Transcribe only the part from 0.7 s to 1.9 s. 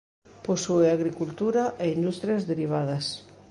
agricultura e